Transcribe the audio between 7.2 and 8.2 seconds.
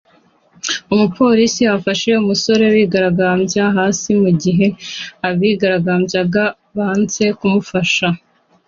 kumufasha